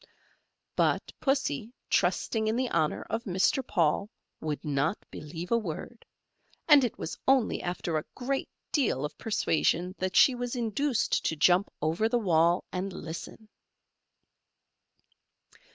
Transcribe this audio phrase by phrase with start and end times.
[0.75, 3.63] But Pussy, trusting in the honour of Mr.
[3.63, 6.07] Paul, would not believe a word,
[6.67, 11.35] and it was only after a great deal of persuasion that she was induced to
[11.35, 13.47] jump over the wall and listen.